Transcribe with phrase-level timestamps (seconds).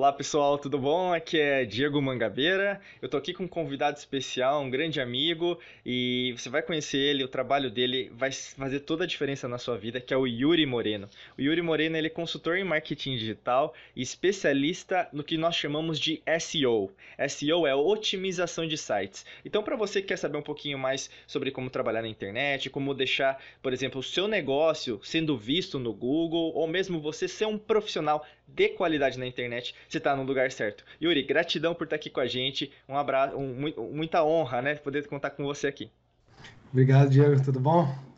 [0.00, 1.12] Olá pessoal, tudo bom?
[1.12, 2.80] Aqui é Diego Mangabeira.
[3.02, 7.22] Eu tô aqui com um convidado especial, um grande amigo, e você vai conhecer ele,
[7.22, 10.64] o trabalho dele vai fazer toda a diferença na sua vida, que é o Yuri
[10.64, 11.06] Moreno.
[11.36, 16.00] O Yuri Moreno ele é consultor em marketing digital e especialista no que nós chamamos
[16.00, 16.90] de SEO.
[17.28, 19.26] SEO é otimização de sites.
[19.44, 22.94] Então, para você que quer saber um pouquinho mais sobre como trabalhar na internet, como
[22.94, 27.58] deixar, por exemplo, o seu negócio sendo visto no Google, ou mesmo você ser um
[27.58, 30.84] profissional de qualidade na internet, você está no lugar certo.
[31.00, 32.72] Yuri, gratidão por estar aqui com a gente.
[32.88, 35.90] Um abraço, um, muita honra, né, poder contar com você aqui.
[36.72, 37.42] Obrigado, Diego.
[37.42, 38.09] Tudo bom?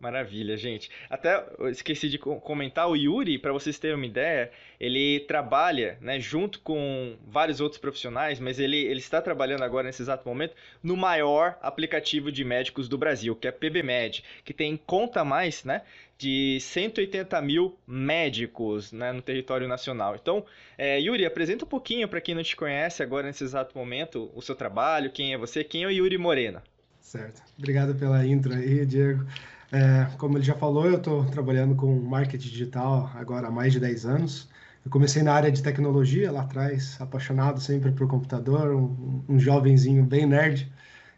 [0.00, 0.90] Maravilha, gente.
[1.10, 4.50] Até esqueci de comentar, o Yuri, para vocês terem uma ideia,
[4.80, 10.00] ele trabalha né, junto com vários outros profissionais, mas ele, ele está trabalhando agora, nesse
[10.00, 15.22] exato momento, no maior aplicativo de médicos do Brasil, que é PBMed, que tem conta
[15.22, 15.82] mais né,
[16.16, 20.16] de 180 mil médicos né, no território nacional.
[20.16, 20.46] Então,
[20.78, 24.40] é, Yuri, apresenta um pouquinho para quem não te conhece agora, nesse exato momento, o
[24.40, 26.62] seu trabalho, quem é você, quem é o Yuri Morena.
[27.02, 27.42] Certo.
[27.58, 29.26] Obrigado pela intro aí, Diego.
[29.72, 33.80] É, como ele já falou, eu estou trabalhando com marketing digital agora há mais de
[33.80, 34.48] 10 anos.
[34.84, 40.04] Eu comecei na área de tecnologia lá atrás, apaixonado sempre por computador, um, um jovenzinho
[40.04, 40.72] bem nerd,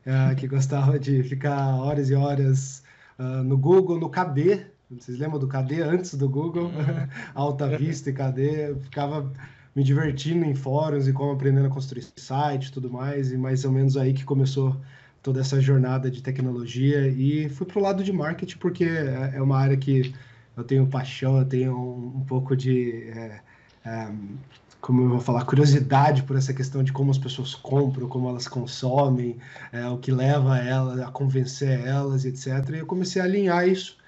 [0.04, 2.82] é, que gostava de ficar horas e horas
[3.18, 4.66] uh, no Google, no KD.
[4.90, 6.64] Vocês lembram do KD antes do Google?
[6.64, 7.08] Uhum.
[7.34, 8.70] Alta Vista e KD.
[8.70, 9.32] Eu ficava
[9.74, 13.32] me divertindo em fóruns e como aprendendo a construir site e tudo mais.
[13.32, 14.76] E mais ou menos aí que começou
[15.22, 19.42] toda essa jornada de tecnologia e fui para o lado de marketing porque é, é
[19.42, 20.12] uma área que
[20.56, 23.40] eu tenho paixão, eu tenho um, pouco de, é,
[23.84, 24.10] é,
[24.80, 28.48] como eu vou falar, curiosidade por essa questão de como as pessoas compram, como elas
[28.48, 29.38] consomem,
[29.72, 32.68] é, o que leva elas a convencer elas, etc.
[32.70, 34.01] E eu comecei a alinhar isso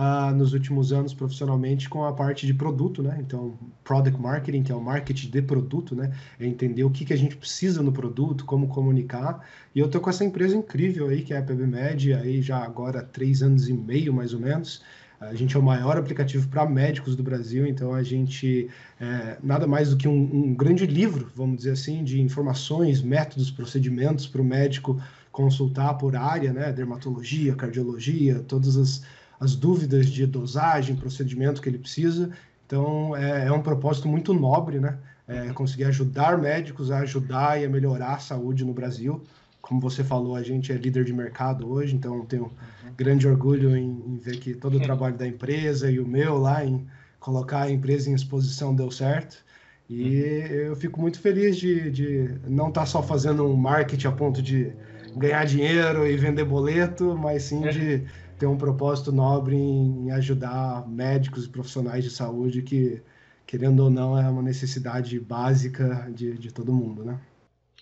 [0.00, 3.18] uh, nos últimos anos profissionalmente com a parte de produto, né?
[3.20, 6.10] Então, product marketing, que é o marketing de produto, né?
[6.38, 9.46] É entender o que, que a gente precisa no produto, como comunicar.
[9.74, 13.02] E eu tô com essa empresa incrível aí, que é a PBMed, aí já agora
[13.02, 14.82] três anos e meio, mais ou menos.
[15.20, 19.66] A gente é o maior aplicativo para médicos do Brasil, então a gente é nada
[19.66, 24.40] mais do que um, um, grande livro, vamos dizer assim, de informações, métodos, procedimentos para
[24.40, 24.98] o médico
[25.30, 26.72] consultar por área, né?
[26.72, 29.02] Dermatologia, cardiologia, todas as
[29.40, 32.30] as dúvidas de dosagem, procedimento que ele precisa.
[32.66, 34.98] Então, é, é um propósito muito nobre, né?
[35.26, 39.22] É, conseguir ajudar médicos a ajudar e a melhorar a saúde no Brasil.
[39.62, 42.92] Como você falou, a gente é líder de mercado hoje, então tenho uhum.
[42.96, 46.64] grande orgulho em, em, ver que todo o trabalho da empresa e o meu lá
[46.64, 46.86] em
[47.18, 49.44] colocar a empresa em exposição deu certo.
[49.88, 50.56] E uhum.
[50.68, 54.42] eu fico muito feliz de, de não estar tá só fazendo um marketing a ponto
[54.42, 54.72] de
[55.16, 58.04] ganhar dinheiro e vender boleto, mas sim de
[58.40, 63.02] tem um propósito nobre em ajudar médicos e profissionais de saúde que,
[63.46, 67.20] querendo ou não, é uma necessidade básica de, de todo mundo, né?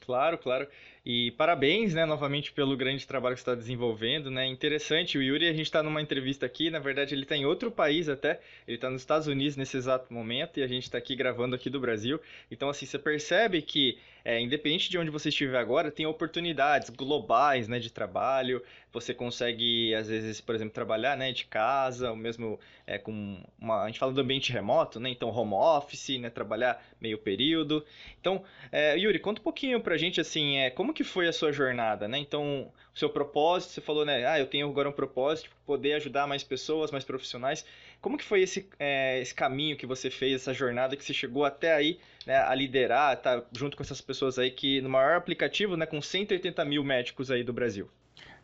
[0.08, 0.66] Claro, claro.
[1.04, 4.46] E parabéns, né, novamente pelo grande trabalho que está desenvolvendo, né?
[4.46, 7.70] Interessante, o Yuri, a gente está numa entrevista aqui, na verdade ele está em outro
[7.70, 11.14] país até, ele está nos Estados Unidos nesse exato momento e a gente está aqui
[11.14, 12.20] gravando aqui do Brasil.
[12.50, 17.68] Então, assim, você percebe que, é, independente de onde você estiver agora, tem oportunidades globais,
[17.68, 18.62] né, de trabalho.
[18.92, 23.82] Você consegue, às vezes, por exemplo, trabalhar, né, de casa, ou mesmo é, com uma...
[23.82, 25.10] A gente fala do ambiente remoto, né?
[25.10, 27.84] Então, home office, né, trabalhar meio período.
[28.20, 31.52] Então, é, Yuri, conta um pouquinho pra gente, assim, é, como que foi a sua
[31.52, 32.18] jornada, né?
[32.18, 34.26] Então, o seu propósito, você falou, né?
[34.26, 37.64] Ah, eu tenho agora um propósito de poder ajudar mais pessoas, mais profissionais.
[38.00, 41.44] Como que foi esse, é, esse caminho que você fez, essa jornada que você chegou
[41.44, 45.76] até aí, né, a liderar, tá junto com essas pessoas aí que no maior aplicativo,
[45.76, 47.90] né, com 180 mil médicos aí do Brasil?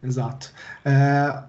[0.05, 0.53] Exato.
[0.85, 1.43] É,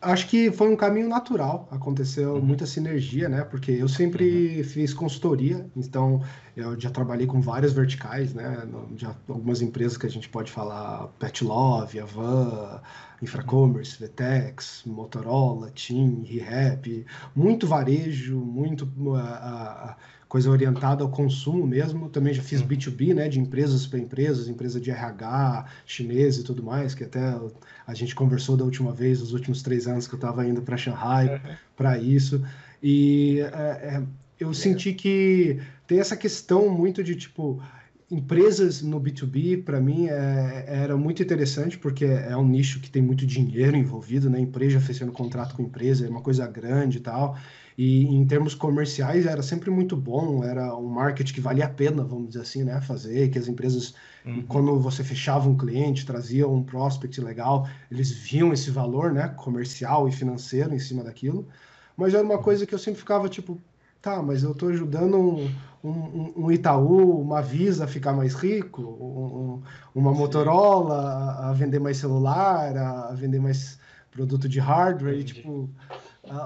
[0.00, 2.40] acho que foi um caminho natural, aconteceu uhum.
[2.40, 3.42] muita sinergia, né?
[3.42, 4.64] Porque eu sempre uhum.
[4.64, 6.22] fiz consultoria, então
[6.56, 8.66] eu já trabalhei com várias verticais, né?
[8.96, 12.80] Já algumas empresas que a gente pode falar, Pet Love, Avan,
[13.22, 17.06] Infracommerce, Vetex, Motorola, Team, ReHap,
[17.36, 19.94] muito varejo, muito uh, uh,
[20.32, 22.08] coisa orientada ao consumo mesmo.
[22.08, 26.62] Também já fiz B2B, né, de empresas para empresas, empresa de RH, chinês e tudo
[26.62, 27.38] mais, que até
[27.86, 30.78] a gente conversou da última vez, os últimos três anos que eu estava indo para
[30.78, 31.54] Shanghai, uhum.
[31.76, 32.42] para isso.
[32.82, 34.02] E é, é,
[34.40, 34.54] eu é.
[34.54, 37.62] senti que tem essa questão muito de tipo
[38.10, 43.02] empresas no B2B, para mim, é, era muito interessante, porque é um nicho que tem
[43.02, 44.40] muito dinheiro envolvido, né?
[44.40, 47.36] Empresa fechando contrato com empresa, é uma coisa grande e tal.
[47.76, 52.04] E em termos comerciais era sempre muito bom, era um marketing que valia a pena,
[52.04, 54.42] vamos dizer assim, né, fazer, que as empresas, uhum.
[54.46, 60.08] quando você fechava um cliente, trazia um prospect legal, eles viam esse valor, né, comercial
[60.08, 61.48] e financeiro em cima daquilo.
[61.96, 63.60] Mas era uma coisa que eu sempre ficava tipo,
[64.02, 65.50] tá, mas eu estou ajudando um,
[65.84, 69.62] um, um, Itaú, uma Visa a ficar mais rico, um,
[69.94, 70.12] uma.
[70.12, 73.78] Motorola a vender mais celular, a vender mais
[74.10, 75.70] produto de hardware, e, tipo,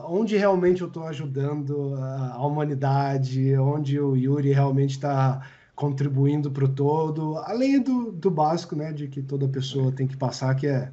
[0.05, 5.43] onde realmente eu estou ajudando a humanidade, onde o Yuri realmente está
[5.75, 10.17] contribuindo para o todo, além do, do básico, né, de que toda pessoa tem que
[10.17, 10.90] passar, que é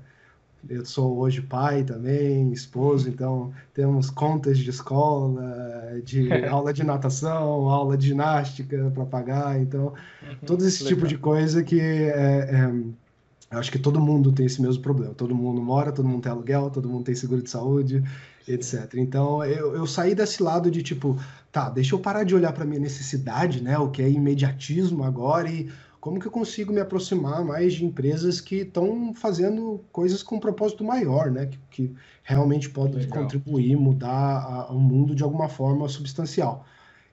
[0.69, 7.69] eu sou hoje pai também, esposo, então temos contas de escola, de aula de natação,
[7.69, 13.57] aula de ginástica para pagar, então uhum, todo esse tipo de coisa que é, é,
[13.57, 15.13] acho que todo mundo tem esse mesmo problema.
[15.13, 18.03] Todo mundo mora, todo mundo tem aluguel, todo mundo tem seguro de saúde.
[18.47, 18.95] Etc.
[18.95, 21.17] Então eu, eu saí desse lado de tipo,
[21.51, 25.49] tá, deixa eu parar de olhar para minha necessidade, né, o que é imediatismo agora
[25.49, 25.69] e
[26.03, 30.39] como que eu consigo me aproximar mais de empresas que estão fazendo coisas com um
[30.39, 31.45] propósito maior, né?
[31.45, 33.21] Que, que realmente podem Legal.
[33.21, 36.65] contribuir, mudar o mundo de alguma forma substancial.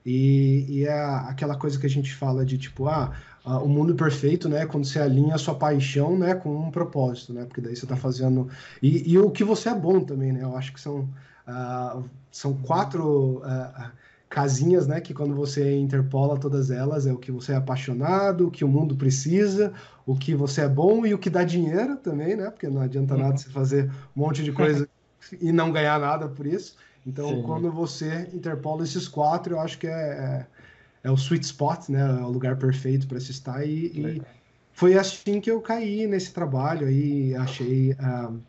[0.05, 4.47] E, e, é aquela coisa que a gente fala de tipo, ah, o mundo perfeito,
[4.47, 4.65] né?
[4.65, 7.45] Quando você alinha a sua paixão, né, com um propósito, né?
[7.45, 8.47] Porque daí você está fazendo
[8.81, 10.43] e, e, o que você é bom também, né?
[10.43, 11.09] Eu acho que são
[11.47, 13.91] uh, são quatro uh,
[14.29, 15.01] casinhas, né?
[15.01, 18.67] Que quando você interpola todas elas é o que você é apaixonado, o que o
[18.67, 19.73] mundo precisa,
[20.05, 22.49] o que você é bom e o que dá dinheiro também, né?
[22.49, 23.37] Porque não adianta nada uhum.
[23.37, 24.87] você fazer um monte de coisa
[25.41, 26.75] e não ganhar nada por isso.
[27.05, 27.43] Então, Sim.
[27.43, 30.47] quando você interpola esses quatro, eu acho que é, é,
[31.03, 31.99] é o sweet spot, né?
[31.99, 33.65] É o lugar perfeito para se estar.
[33.65, 34.21] E, e,
[34.73, 37.91] foi assim que eu caí nesse trabalho aí, achei.
[37.93, 38.39] Uh,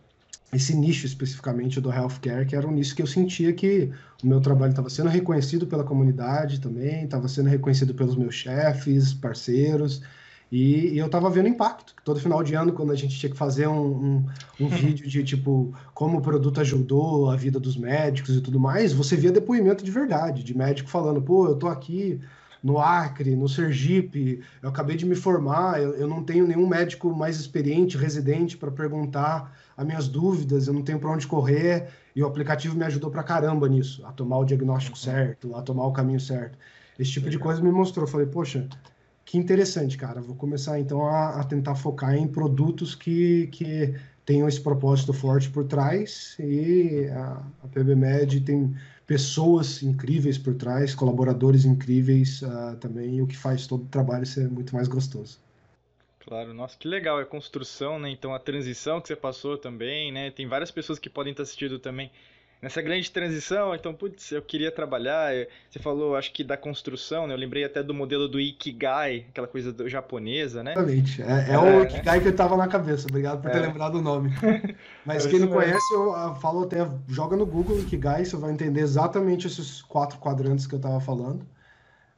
[0.53, 3.91] esse nicho especificamente do healthcare, que era um nicho que eu sentia que
[4.23, 9.15] o meu trabalho estava sendo reconhecido pela comunidade também, estava sendo reconhecido pelos meus chefes,
[9.15, 10.03] parceiros,
[10.51, 11.95] e, e eu estava vendo impacto.
[12.05, 14.27] Todo final de ano, quando a gente tinha que fazer um, um,
[14.61, 18.93] um vídeo de tipo como o produto ajudou a vida dos médicos e tudo mais,
[18.93, 22.21] você via depoimento de verdade, de médico falando, pô, eu tô aqui
[22.63, 27.13] no Acre, no Sergipe, eu acabei de me formar, eu, eu não tenho nenhum médico
[27.13, 32.23] mais experiente, residente, para perguntar as minhas dúvidas, eu não tenho para onde correr, e
[32.23, 35.03] o aplicativo me ajudou para caramba nisso, a tomar o diagnóstico uhum.
[35.03, 36.57] certo, a tomar o caminho certo.
[36.99, 38.69] Esse tipo de coisa me mostrou, falei, poxa,
[39.25, 43.95] que interessante, cara, vou começar então a, a tentar focar em produtos que, que
[44.25, 48.73] tenham esse propósito forte por trás, e a, a PBMed tem
[49.13, 54.49] pessoas incríveis por trás, colaboradores incríveis uh, também, o que faz todo o trabalho ser
[54.49, 55.39] muito mais gostoso.
[56.21, 58.09] Claro, nossa, que legal, é construção, né?
[58.09, 60.31] Então a transição que você passou também, né?
[60.31, 62.11] Tem várias pessoas que podem estar assistindo também
[62.63, 65.33] nessa grande transição, então, putz, eu queria trabalhar.
[65.69, 67.35] Você falou, acho que da construção, né?
[67.35, 70.73] Eu lembrei até do modelo do Ikigai, aquela coisa do, japonesa, né?
[70.73, 71.21] Exatamente.
[71.21, 73.09] É, é, é o Ikigai que eu tava na cabeça.
[73.09, 73.55] Obrigado por é.
[73.55, 74.31] ter lembrado o nome.
[75.05, 78.53] Mas é quem não conhece, eu, eu falo até, joga no Google Ikigai, você vai
[78.53, 81.43] entender exatamente esses quatro quadrantes que eu tava falando.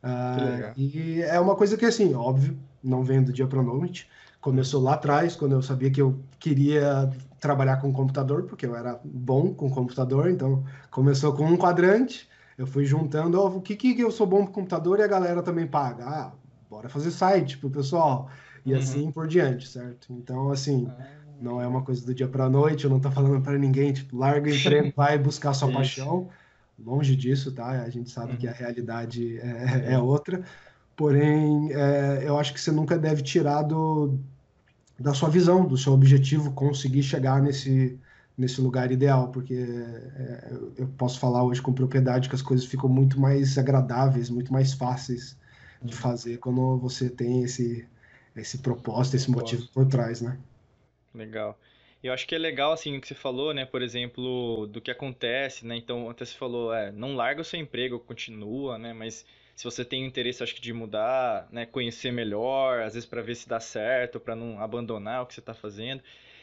[0.02, 4.06] Uh, e é uma coisa que, assim, óbvio, não vem do dia para noite.
[4.42, 7.10] Começou lá atrás, quando eu sabia que eu queria
[7.44, 12.26] trabalhar com computador, porque eu era bom com computador, então começou com um quadrante,
[12.56, 15.42] eu fui juntando, oh, o que que eu sou bom com computador e a galera
[15.42, 16.06] também paga?
[16.06, 16.32] Ah,
[16.70, 18.30] bora fazer site pro pessoal,
[18.64, 18.78] e uhum.
[18.78, 20.10] assim por diante, certo?
[20.10, 21.06] Então, assim, ah.
[21.38, 24.16] não é uma coisa do dia para noite, eu não tô falando para ninguém, tipo,
[24.16, 26.30] larga o emprego, vai buscar sua paixão,
[26.78, 27.82] longe disso, tá?
[27.82, 28.38] A gente sabe uhum.
[28.38, 28.56] que a uhum.
[28.56, 30.42] realidade é, é outra,
[30.96, 34.18] porém, é, eu acho que você nunca deve tirar do,
[35.04, 38.00] da sua visão, do seu objetivo, conseguir chegar nesse,
[38.38, 42.88] nesse lugar ideal, porque é, eu posso falar hoje com propriedade que as coisas ficam
[42.88, 45.36] muito mais agradáveis, muito mais fáceis
[45.82, 46.00] de uhum.
[46.00, 47.86] fazer quando você tem esse,
[48.34, 50.38] esse propósito, esse motivo por trás, né?
[51.14, 51.58] Legal.
[52.02, 54.90] Eu acho que é legal, assim, o que você falou, né, por exemplo, do que
[54.90, 59.26] acontece, né, então, até você falou, é, não larga o seu emprego, continua, né, mas
[59.54, 63.36] se você tem interesse, acho que de mudar, né, conhecer melhor, às vezes para ver
[63.36, 66.02] se dá certo, para não abandonar o que você está fazendo.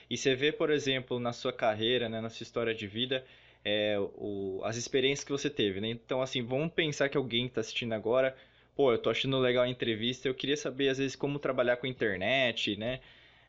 [0.09, 3.25] E você vê, por exemplo, na sua carreira, né, na sua história de vida,
[3.63, 5.89] é, o, as experiências que você teve, né?
[5.89, 8.35] Então, assim, vamos pensar que alguém está assistindo agora,
[8.75, 11.87] pô, eu tô achando legal a entrevista, eu queria saber, às vezes, como trabalhar com
[11.87, 12.99] internet, né?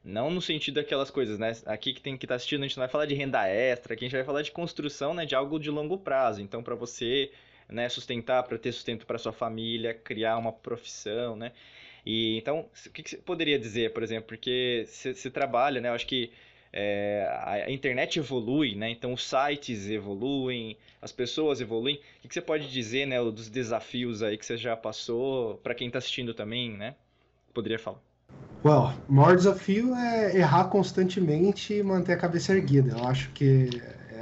[0.04, 1.52] Não no sentido daquelas coisas, né?
[1.66, 3.94] Aqui que tem que estar tá assistindo, a gente não vai falar de renda extra,
[3.94, 6.42] aqui a gente vai falar de construção, né, de algo de longo prazo.
[6.42, 7.30] Então, para você
[7.72, 11.52] né, sustentar para ter sustento para sua família, criar uma profissão, né?
[12.04, 15.88] E então, o que, que você poderia dizer, por exemplo, porque você trabalha, né?
[15.88, 16.32] Eu acho que
[16.72, 17.28] é,
[17.66, 18.90] a internet evolui, né?
[18.90, 21.96] Então os sites evoluem, as pessoas evoluem.
[21.96, 25.74] O que, que você pode dizer, né, dos desafios aí que você já passou para
[25.74, 26.94] quem está assistindo também, né?
[27.52, 28.00] Poderia falar.
[28.64, 32.96] Well, o maior desafio é errar constantemente e manter a cabeça erguida.
[32.96, 33.68] Eu acho que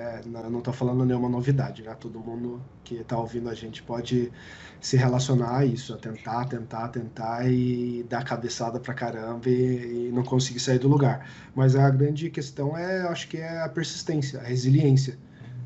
[0.01, 1.95] é é, não estou falando nenhuma novidade, né?
[1.99, 4.33] Todo mundo que está ouvindo a gente pode
[4.81, 10.13] se relacionar a isso, a tentar, tentar, tentar e dar cabeçada para caramba e, e,
[10.13, 11.29] não conseguir sair do lugar.
[11.55, 15.19] Mas a grande questão é, acho que é a persistência, a resiliência.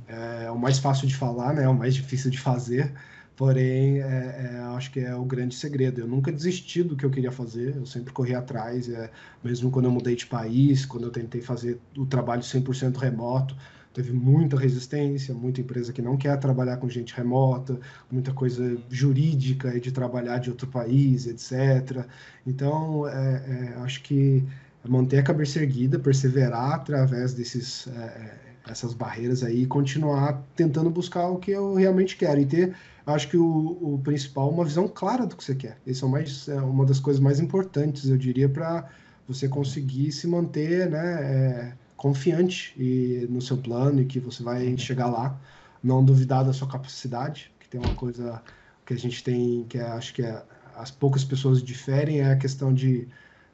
[0.07, 1.65] É o mais fácil de falar, né?
[1.65, 2.93] É o mais difícil de fazer.
[3.37, 6.01] Porém, é, é, acho que é o grande segredo.
[6.01, 9.11] Eu nunca desisti do que eu queria fazer, eu sempre corri atrás, é,
[9.43, 13.57] mesmo quando eu mudei de país, quando eu tentei fazer o trabalho 100% remoto,
[13.95, 17.79] teve muita resistência, muita empresa que não quer trabalhar com gente remota,
[18.11, 22.05] muita coisa jurídica de trabalhar de outro país, etc.
[22.45, 24.45] Então, é, é, acho que
[24.87, 30.91] manter a cabeça erguida, perseverar através desses é, é, essas barreiras aí e continuar tentando
[30.91, 32.75] buscar o que eu realmente quero e ter
[33.07, 35.79] acho que o, o principal uma visão clara do que você quer.
[35.87, 38.89] Isso é, mais, é uma das coisas mais importantes, eu diria, para
[39.29, 44.77] você conseguir se manter né, é, confiante e, no seu plano e que você vai
[44.79, 45.39] chegar lá.
[45.83, 48.43] Não duvidar da sua capacidade, que tem uma coisa
[48.87, 50.43] que a gente tem, que é, acho que é,
[50.77, 53.09] as poucas pessoas diferem, é a questão de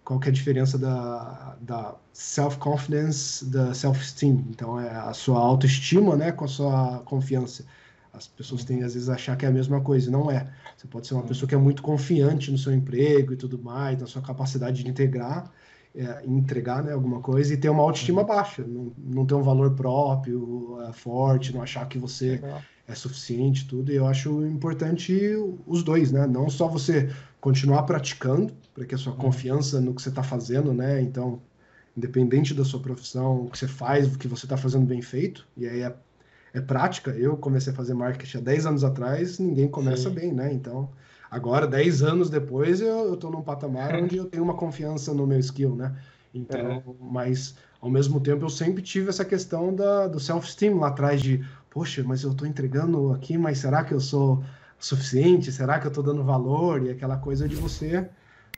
[0.04, 4.44] qual é a diferença da, da self-confidence, da self-esteem.
[4.50, 7.64] Então, é a sua autoestima né, com a sua confiança.
[8.12, 10.52] As pessoas têm às vezes achar que é a mesma coisa, não é.
[10.76, 14.00] Você pode ser uma pessoa que é muito confiante no seu emprego e tudo mais,
[14.00, 15.50] na sua capacidade de integrar,
[15.94, 19.74] é, entregar né, alguma coisa e ter uma autoestima baixa, não, não ter um valor
[19.74, 22.40] próprio é, forte, não achar que você
[22.86, 23.92] é suficiente, tudo.
[23.92, 25.18] E eu acho importante
[25.66, 26.26] os dois, né?
[26.26, 30.72] Não só você continuar praticando, para que a sua confiança no que você está fazendo,
[30.72, 31.00] né?
[31.00, 31.40] Então,
[31.96, 35.46] independente da sua profissão, o que você faz, o que você está fazendo bem feito,
[35.56, 35.94] e aí é
[36.52, 37.10] é prática.
[37.12, 40.14] Eu comecei a fazer marketing há 10 anos atrás, ninguém começa Sim.
[40.14, 40.52] bem, né?
[40.52, 40.90] Então,
[41.30, 45.38] agora, 10 anos depois, eu estou num patamar onde eu tenho uma confiança no meu
[45.38, 45.94] skill, né?
[46.34, 46.82] Então, é.
[47.00, 51.44] mas ao mesmo tempo eu sempre tive essa questão da, do self-esteem lá atrás de,
[51.70, 54.42] poxa, mas eu estou entregando aqui, mas será que eu sou
[54.78, 55.50] suficiente?
[55.50, 56.82] Será que eu estou dando valor?
[56.84, 58.08] E aquela coisa de você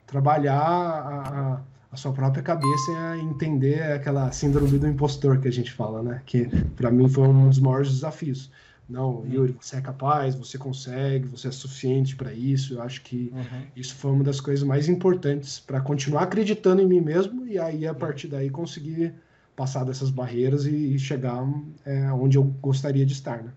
[0.05, 1.61] trabalhar a, a
[1.93, 6.23] a sua própria cabeça e entender aquela síndrome do impostor que a gente fala, né?
[6.25, 8.51] Que para mim foi um dos maiores desafios.
[8.87, 9.31] Não, uhum.
[9.31, 12.73] Yuri, você é capaz, você consegue, você é suficiente para isso.
[12.73, 13.67] Eu acho que uhum.
[13.75, 17.87] isso foi uma das coisas mais importantes para continuar acreditando em mim mesmo e aí
[17.87, 19.13] a partir daí conseguir
[19.55, 21.43] passar dessas barreiras e, e chegar
[21.85, 23.53] é, onde eu gostaria de estar, né?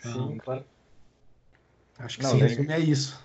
[0.00, 0.64] Sim, então, claro.
[1.98, 3.24] Acho que não, sim, é isso.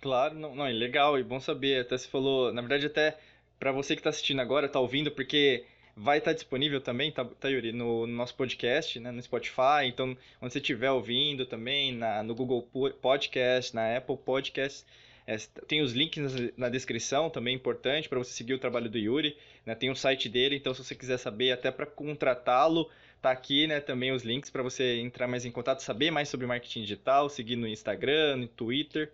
[0.00, 1.80] Claro, não, não, é legal e bom saber.
[1.80, 3.18] Até se falou, na verdade, até
[3.58, 5.64] para você que está assistindo agora, está ouvindo, porque
[5.96, 9.86] vai estar tá disponível também, tá, tá Yuri, no, no, nosso podcast, né, no Spotify,
[9.86, 12.62] então onde você estiver ouvindo também, na, no Google
[13.00, 14.84] Podcast, na Apple Podcast,
[15.26, 15.36] é,
[15.68, 19.74] tem os links na, descrição, também importante para você seguir o trabalho do Yuri, né,
[19.74, 23.80] tem o site dele, então se você quiser saber até para contratá-lo, tá aqui, né,
[23.80, 27.56] também os links para você entrar mais em contato, saber mais sobre marketing digital, seguir
[27.56, 29.10] no Instagram, no Twitter.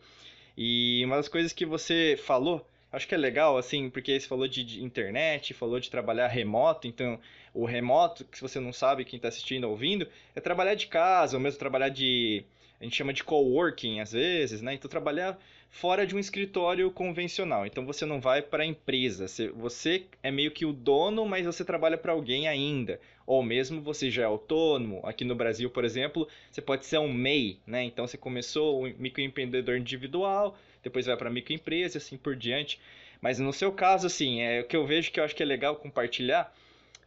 [0.56, 4.48] E uma das coisas que você falou acho que é legal, assim, porque você falou
[4.48, 7.18] de, de, internet, falou de trabalhar remoto, então
[7.52, 10.86] o remoto, que se você não sabe, quem está assistindo ou ouvindo, é trabalhar de
[10.86, 12.44] casa, ou mesmo trabalhar de.
[12.80, 14.74] A gente chama de coworking às vezes, né?
[14.74, 15.36] Então trabalhar
[15.70, 17.66] fora de um escritório convencional.
[17.66, 21.64] Então você não vai para a empresa, você é meio que o dono, mas você
[21.64, 23.00] trabalha para alguém ainda.
[23.26, 25.00] Ou mesmo você já é autônomo.
[25.04, 27.84] Aqui no Brasil, por exemplo, você pode ser um MEI, né?
[27.84, 30.56] Então você começou um microempreendedor individual,
[30.88, 32.80] depois vai para microempresa e assim por diante.
[33.20, 35.46] Mas no seu caso, assim, é o que eu vejo que eu acho que é
[35.46, 36.52] legal compartilhar,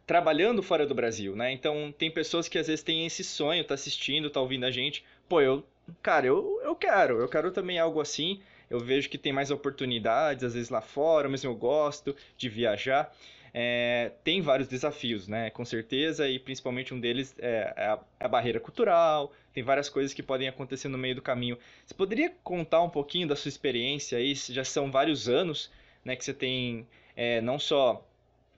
[0.05, 1.51] trabalhando fora do Brasil, né?
[1.51, 5.03] Então tem pessoas que às vezes têm esse sonho, tá assistindo, tá ouvindo a gente,
[5.29, 5.63] pô, eu,
[6.01, 8.41] cara, eu, eu quero, eu quero também algo assim.
[8.69, 13.13] Eu vejo que tem mais oportunidades, às vezes lá fora, mesmo eu gosto de viajar.
[13.53, 15.49] É, tem vários desafios, né?
[15.49, 19.89] Com certeza, e principalmente um deles é, é a, é a, barreira cultural, tem várias
[19.89, 21.57] coisas que podem acontecer no meio do caminho.
[21.85, 24.33] Você poderia contar um pouquinho da sua experiência aí?
[24.35, 25.69] Já são vários anos
[26.03, 28.05] né, que você tem é, não só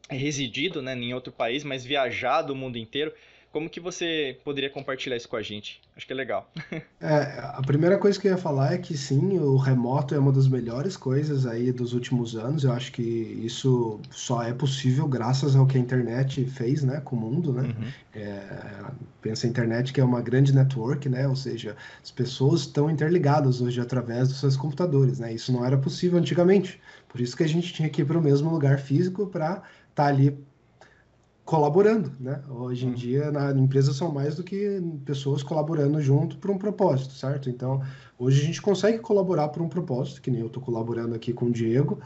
[0.10, 3.14] residido né, em outro país, mas viajado o mundo inteiro.
[3.54, 5.80] Como que você poderia compartilhar isso com a gente?
[5.96, 6.52] Acho que é legal.
[7.00, 10.32] É, a primeira coisa que eu ia falar é que sim, o remoto é uma
[10.32, 12.64] das melhores coisas aí dos últimos anos.
[12.64, 17.18] Eu acho que isso só é possível graças ao que a internet fez, né, com
[17.18, 17.64] o mundo, né?
[17.64, 17.92] Uhum.
[18.16, 18.86] É,
[19.22, 21.28] pensa a internet que é uma grande network, né?
[21.28, 25.34] Ou seja, as pessoas estão interligadas hoje através dos seus computadores, né?
[25.34, 26.80] Isso não era possível antigamente.
[27.10, 29.64] Por isso que a gente tinha que ir para o mesmo lugar físico para estar
[29.94, 30.38] tá ali
[31.46, 32.42] colaborando, né?
[32.50, 32.96] Hoje em uhum.
[32.96, 37.50] dia, na empresa são mais do que pessoas colaborando junto para um propósito, certo?
[37.50, 37.82] Então,
[38.18, 41.46] hoje a gente consegue colaborar para um propósito, que nem eu estou colaborando aqui com
[41.48, 42.00] o Diego,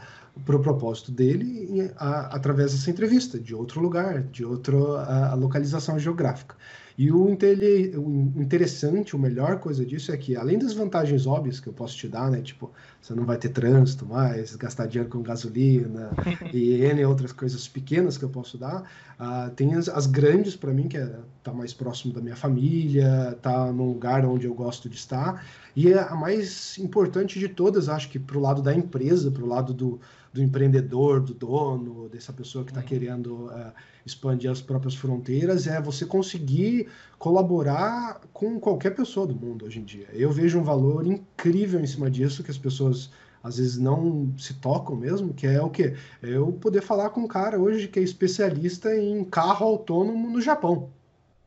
[0.44, 6.56] para o propósito dele, a, através dessa entrevista, de outro lugar, de outra localização geográfica.
[6.98, 11.68] E o, o interessante, o melhor coisa disso é que, além das vantagens óbvias que
[11.68, 12.40] eu posso te dar, né?
[12.40, 16.10] Tipo, você não vai ter trânsito mais, gastar dinheiro com gasolina
[16.52, 18.82] e N outras coisas pequenas que eu posso dar,
[19.20, 22.34] uh, tem as, as grandes para mim, que é estar tá mais próximo da minha
[22.34, 25.46] família, estar tá num lugar onde eu gosto de estar.
[25.76, 29.46] E a mais importante de todas, acho que para o lado da empresa, para o
[29.46, 30.00] lado do,
[30.38, 32.86] do empreendedor, do dono, dessa pessoa que está uhum.
[32.86, 33.72] querendo uh,
[34.06, 36.86] expandir as próprias fronteiras, é você conseguir
[37.18, 40.06] colaborar com qualquer pessoa do mundo hoje em dia.
[40.12, 43.10] Eu vejo um valor incrível em cima disso, que as pessoas
[43.42, 45.94] às vezes não se tocam mesmo, que é o que?
[46.22, 50.90] Eu poder falar com um cara hoje que é especialista em carro autônomo no Japão,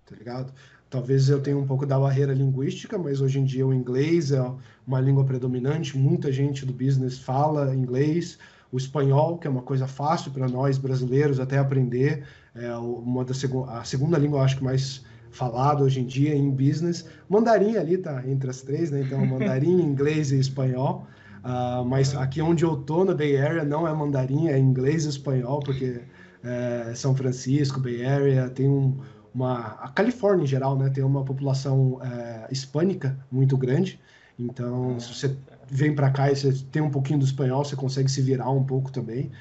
[0.06, 0.54] tá ligado?
[0.90, 4.52] Talvez eu tenha um pouco da barreira linguística, mas hoje em dia o inglês é
[4.86, 8.38] uma língua predominante, muita gente do business fala inglês,
[8.72, 12.24] o espanhol, que é uma coisa fácil para nós brasileiros até aprender,
[12.56, 16.50] é uma da seg a segunda língua, acho que mais falada hoje em dia em
[16.50, 17.06] business.
[17.30, 19.02] Mandarim ali tá entre as três, né?
[19.02, 21.08] Então, mandarim, inglês e espanhol.
[21.44, 25.10] Uh, mas aqui onde eu tô, na Bay Area, não é mandarim, é inglês e
[25.10, 26.02] espanhol, porque
[26.44, 29.00] é, São Francisco, Bay Area, tem um,
[29.34, 29.78] uma...
[29.82, 30.90] A Califórnia, em geral, né?
[30.90, 34.00] Tem uma população é, hispânica muito grande.
[34.38, 35.38] Então, se você
[35.70, 38.64] vem para cá e você tem um pouquinho do espanhol, você consegue se virar um
[38.64, 39.32] pouco também.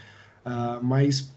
[0.44, 1.32] Uh, mas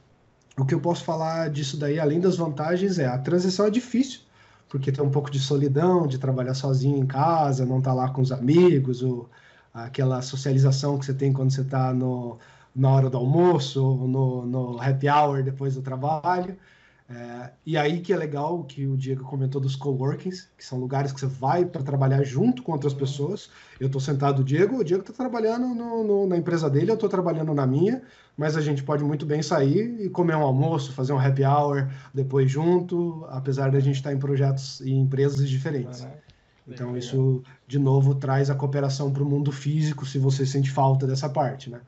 [0.57, 4.21] o que eu posso falar disso daí, além das vantagens, é a transição é difícil,
[4.69, 8.09] porque tem um pouco de solidão, de trabalhar sozinho em casa, não estar tá lá
[8.09, 9.29] com os amigos, ou
[9.73, 11.93] aquela socialização que você tem quando você está
[12.75, 16.55] na hora do almoço, ou no, no happy hour depois do trabalho.
[17.15, 21.11] É, e aí que é legal que o Diego comentou dos coworkings, que são lugares
[21.11, 23.51] que você vai para trabalhar junto com outras pessoas.
[23.79, 26.95] Eu estou sentado o Diego, o Diego está trabalhando no, no, na empresa dele, eu
[26.95, 28.01] estou trabalhando na minha,
[28.35, 31.87] mas a gente pode muito bem sair e comer um almoço, fazer um happy hour
[32.13, 36.07] depois junto, apesar da gente estar tá em projetos e empresas diferentes.
[36.67, 41.05] Então isso, de novo, traz a cooperação para o mundo físico, se você sente falta
[41.05, 41.81] dessa parte, né?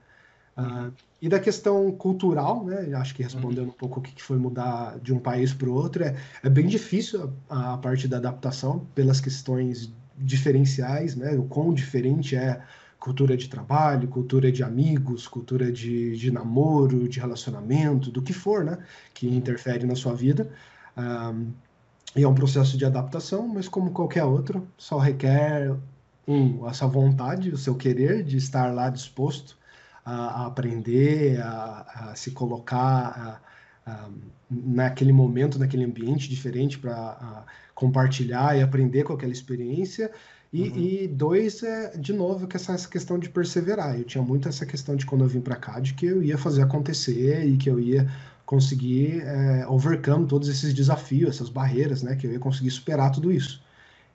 [0.57, 0.87] Uhum.
[0.87, 2.93] Uh, e da questão cultural, né?
[2.95, 3.69] Acho que respondendo uhum.
[3.69, 6.67] um pouco o que foi mudar de um país para o outro, é, é bem
[6.67, 11.31] difícil a, a, parte da adaptação pelas questões diferenciais, né?
[11.33, 12.61] O quão diferente é
[12.99, 18.63] cultura de trabalho, cultura de amigos, cultura de, de namoro, de relacionamento, do que for,
[18.63, 18.77] né?
[19.13, 19.35] Que uhum.
[19.35, 20.49] interfere na sua vida.
[22.15, 25.75] E é um processo de adaptação, mas como qualquer outro, só requer
[26.25, 29.57] um, essa vontade, o seu querer de estar lá disposto
[30.05, 33.41] a, a aprender, a, a, se colocar
[34.49, 40.11] naquele momento, naquele ambiente diferente para compartilhar e aprender com aquela experiência.
[40.53, 40.77] E, uhum.
[40.77, 43.97] e, dois, é, de novo, que essa, essa questão de perseverar.
[43.97, 46.37] Eu tinha muito essa questão de quando eu vim para cá, de que eu ia
[46.37, 48.09] fazer acontecer e que eu ia
[48.45, 52.15] conseguir é, overcome todos esses desafios, essas barreiras, né?
[52.15, 53.61] Que eu ia conseguir superar tudo isso.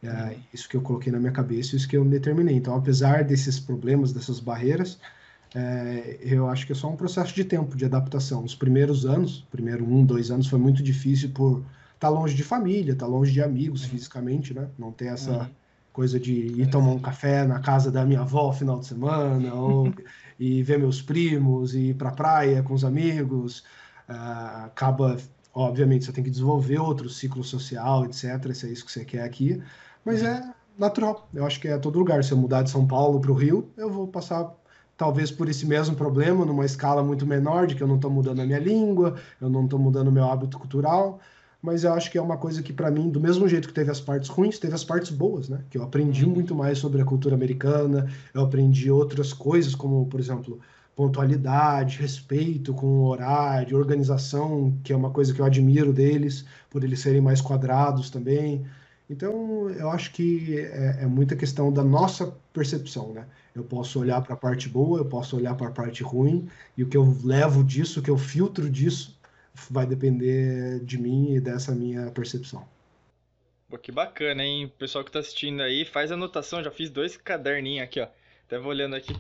[0.03, 0.37] É, uhum.
[0.55, 2.57] isso que eu coloquei na minha cabeça, isso que eu determinei.
[2.57, 4.99] Então, apesar desses problemas, dessas barreiras,
[5.55, 8.45] é, eu acho que é só um processo de tempo, de adaptação.
[8.45, 11.59] Os primeiros anos, primeiro um, dois anos, foi muito difícil por
[11.95, 13.89] estar tá longe de família, estar tá longe de amigos uhum.
[13.91, 14.69] fisicamente, né?
[14.79, 15.47] Não ter essa uhum.
[15.93, 19.93] coisa de ir tomar um café na casa da minha avó final de semana, ou
[20.39, 23.65] e ver meus primos, e ir para a praia com os amigos.
[24.09, 25.17] Uh, acaba,
[25.53, 28.53] obviamente, você tem que desenvolver outro ciclo social, etc.
[28.55, 29.61] Se é isso que você quer aqui.
[30.05, 30.29] Mas uhum.
[30.29, 31.29] é natural.
[31.35, 32.23] Eu acho que é todo lugar.
[32.23, 34.60] Se eu mudar de São Paulo para o Rio, eu vou passar
[35.01, 38.41] talvez por esse mesmo problema, numa escala muito menor, de que eu não estou mudando
[38.41, 41.21] a minha língua, eu não estou mudando o meu hábito cultural,
[41.63, 43.91] mas eu acho que é uma coisa que, para mim, do mesmo jeito que teve
[43.91, 45.61] as partes ruins, teve as partes boas, né?
[45.71, 46.33] Que eu aprendi uhum.
[46.33, 50.61] muito mais sobre a cultura americana, eu aprendi outras coisas, como, por exemplo,
[50.95, 56.85] pontualidade, respeito com o horário, organização, que é uma coisa que eu admiro deles, por
[56.85, 58.67] eles serem mais quadrados também.
[59.11, 63.27] Então, eu acho que é, é muita questão da nossa percepção, né?
[63.53, 66.85] Eu posso olhar para a parte boa, eu posso olhar para a parte ruim, e
[66.85, 69.19] o que eu levo disso, o que eu filtro disso,
[69.69, 72.65] vai depender de mim e dessa minha percepção.
[73.69, 74.67] Pô, que bacana, hein?
[74.67, 78.07] O pessoal que está assistindo aí, faz anotação, já fiz dois caderninhos aqui, ó.
[78.47, 79.17] Até vou olhando aqui.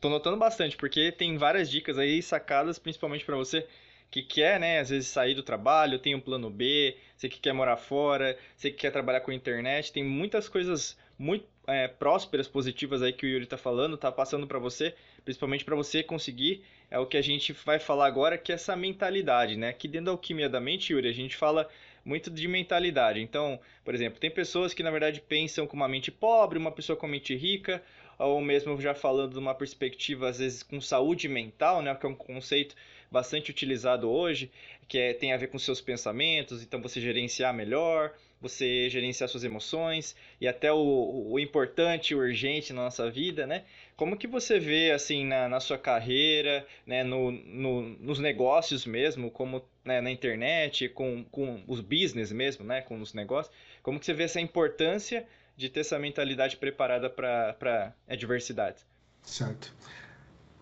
[0.00, 3.66] Tô notando bastante, porque tem várias dicas aí sacadas, principalmente para você
[4.10, 7.52] que quer, né, às vezes sair do trabalho, tem um plano B, você que quer
[7.52, 13.02] morar fora, você que quer trabalhar com internet, tem muitas coisas muito é, prósperas, positivas
[13.02, 16.98] aí que o Yuri está falando, está passando para você, principalmente para você conseguir é
[16.98, 19.68] o que a gente vai falar agora, que é essa mentalidade, né?
[19.68, 21.68] Aqui dentro da alquimia da mente, Yuri, a gente fala
[22.08, 23.20] muito de mentalidade.
[23.20, 26.96] Então, por exemplo, tem pessoas que na verdade pensam com uma mente pobre, uma pessoa
[26.96, 27.82] com uma mente rica,
[28.18, 32.08] ou mesmo já falando de uma perspectiva às vezes com saúde mental, né, que é
[32.08, 32.74] um conceito
[33.10, 34.50] bastante utilizado hoje,
[34.88, 39.44] que é, tem a ver com seus pensamentos, então você gerenciar melhor, você gerenciar suas
[39.44, 43.64] emoções e até o, o importante, o urgente na nossa vida, né?
[43.98, 49.28] Como que você vê, assim, na, na sua carreira, né, no, no, nos negócios mesmo,
[49.28, 54.06] como né, na internet, com, com os business mesmo, né, com os negócios, como que
[54.06, 58.86] você vê essa importância de ter essa mentalidade preparada para adversidades?
[59.24, 59.74] Certo.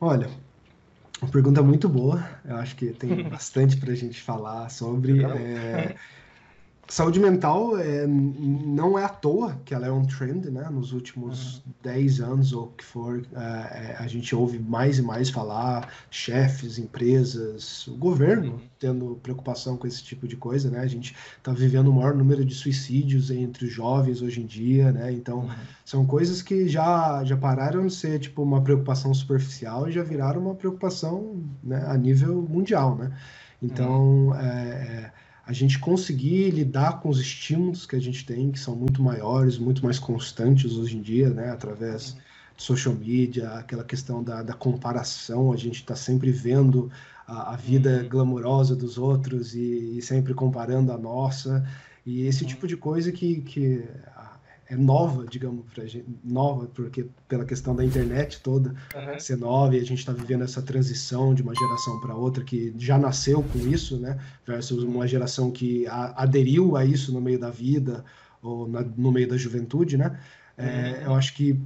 [0.01, 0.31] Olha,
[1.21, 2.27] uma pergunta muito boa.
[2.43, 5.23] Eu acho que tem bastante para a gente falar sobre.
[5.23, 5.95] É,
[6.89, 10.69] Saúde mental é, não é à toa que ela é um trend, né?
[10.71, 11.73] Nos últimos uhum.
[11.83, 16.79] 10 anos ou que for, é, é, a gente ouve mais e mais falar, chefes,
[16.79, 18.61] empresas, o governo uhum.
[18.79, 20.79] tendo preocupação com esse tipo de coisa, né?
[20.79, 24.93] A gente está vivendo o maior número de suicídios entre os jovens hoje em dia,
[24.93, 25.13] né?
[25.13, 25.55] Então, uhum.
[25.85, 30.41] são coisas que já, já pararam de ser, tipo, uma preocupação superficial e já viraram
[30.41, 33.11] uma preocupação né, a nível mundial, né?
[33.61, 34.35] Então, uhum.
[34.37, 35.13] é, é
[35.47, 39.59] a gente conseguir lidar com os estímulos que a gente tem, que são muito maiores,
[39.59, 42.17] muito mais constantes hoje em dia, né, através
[42.57, 46.91] de social media, aquela questão da, da comparação, a gente está sempre vendo
[47.29, 48.09] a, a vida uhum.
[48.09, 51.65] glamourosa dos outros e, e, sempre comparando a nossa,
[52.05, 53.85] e esse tipo de coisa que, que
[54.69, 59.19] é nova, digamos, pra gente, nova, porque pela questão da internet toda uhum.
[59.19, 62.75] ser nova, e a gente está vivendo essa transição de uma geração para outra que
[62.77, 64.19] já nasceu com isso, né?
[64.45, 68.05] Versus uma geração que a, aderiu a isso no meio da vida
[68.43, 70.19] ou na, no meio da juventude, né?
[70.57, 71.05] É, uhum.
[71.07, 71.61] eu acho que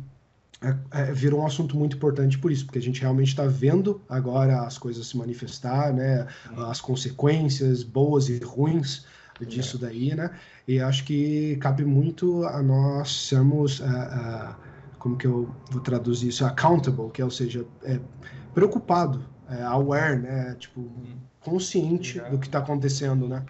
[0.63, 4.03] é, é, virou um assunto muito importante por isso, porque a gente realmente está vendo
[4.09, 6.27] agora as coisas se manifestar, né?
[6.51, 6.65] Uhum.
[6.67, 9.07] As consequências boas e ruins
[9.47, 10.31] disso daí, né?
[10.71, 14.55] E acho que cabe muito a nós sermos, uh, uh,
[15.01, 17.99] como que eu vou traduzir isso, accountable, que é, ou seja, é,
[18.55, 20.55] preocupado, é, aware, né?
[20.61, 20.89] Tipo,
[21.41, 23.45] consciente do que está acontecendo, né?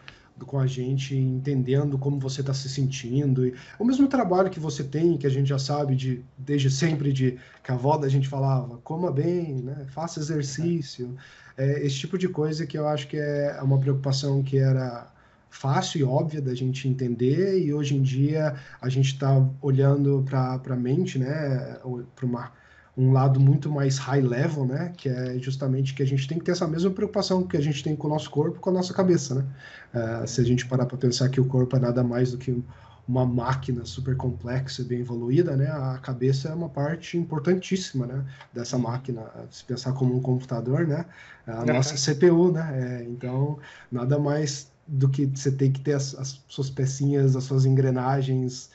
[0.47, 3.47] com a gente, entendendo como você está se sentindo.
[3.47, 7.13] E o mesmo trabalho que você tem, que a gente já sabe de desde sempre,
[7.13, 9.85] de que a avó da gente falava, coma bem, né?
[9.91, 11.15] faça exercício.
[11.59, 15.13] É, esse tipo de coisa que eu acho que é uma preocupação que era
[15.51, 20.61] fácil e óbvia da gente entender e hoje em dia a gente está olhando para
[20.71, 21.79] a mente, né,
[22.15, 22.51] para
[22.97, 26.45] um lado muito mais high level, né, que é justamente que a gente tem que
[26.45, 28.95] ter essa mesma preocupação que a gente tem com o nosso corpo, com a nossa
[28.95, 29.45] cabeça, né.
[29.93, 32.63] Uh, se a gente parar para pensar que o corpo é nada mais do que
[33.11, 35.67] uma máquina super complexa, bem evoluída, né?
[35.67, 38.25] A cabeça é uma parte importantíssima, né?
[38.53, 39.23] Dessa máquina.
[39.51, 41.05] Se pensar como um computador, né?
[41.45, 43.01] A nossa CPU, né?
[43.03, 43.59] É, então,
[43.91, 48.71] nada mais do que você tem que ter as, as, suas pecinhas, as suas engrenagens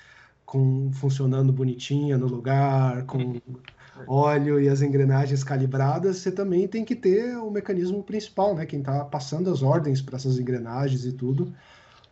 [0.46, 3.42] com funcionando bonitinha no lugar, com
[4.08, 8.66] óleo e as engrenagens calibradas, você também tem que ter o mecanismo principal, né?
[8.66, 11.54] Quem está passando as ordens para essas engrenagens e tudo,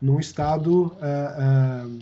[0.01, 1.99] num estado, uh, uh,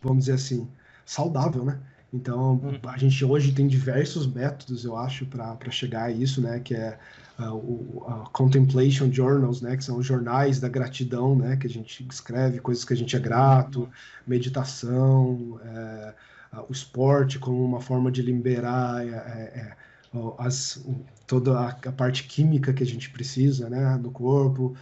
[0.00, 0.68] vamos dizer assim,
[1.04, 1.80] saudável, né?
[2.12, 2.78] Então, uhum.
[2.88, 6.60] a gente hoje tem diversos métodos, eu acho, para chegar a isso, né?
[6.60, 6.98] Que é
[7.38, 9.76] uh, o uh, Contemplation Journals, né?
[9.76, 11.56] Que são jornais da gratidão, né?
[11.56, 13.88] Que a gente escreve coisas que a gente é grato, uhum.
[14.26, 16.14] meditação, é,
[16.68, 19.76] o esporte como uma forma de liberar é, é,
[20.38, 20.82] as,
[21.26, 23.96] toda a, a, parte química que a gente precisa, né?
[23.96, 24.74] No corpo,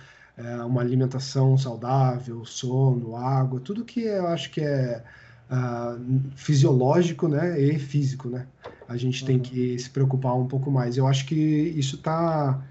[0.67, 5.03] uma alimentação saudável, sono, água, tudo que eu acho que é
[5.51, 8.29] uh, fisiológico né, e físico.
[8.29, 8.47] Né?
[8.89, 9.27] A gente uhum.
[9.27, 10.97] tem que se preocupar um pouco mais.
[10.97, 12.63] Eu acho que isso está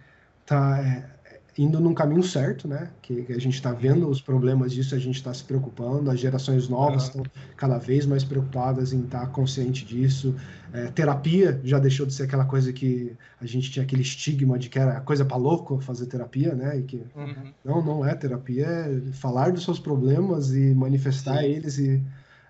[0.45, 1.13] tá, é,
[1.57, 2.89] indo num caminho certo, né?
[3.01, 6.19] Que, que a gente está vendo os problemas disso, a gente está se preocupando, as
[6.19, 7.27] gerações novas estão uhum.
[7.55, 10.35] cada vez mais preocupadas em estar tá consciente disso.
[10.71, 14.69] É, terapia já deixou de ser aquela coisa que a gente tinha aquele estigma de
[14.69, 16.79] que era coisa para louco fazer terapia, né?
[16.79, 17.53] E que uhum.
[17.63, 21.45] não, não é terapia, é falar dos seus problemas e manifestar Sim.
[21.45, 22.03] eles e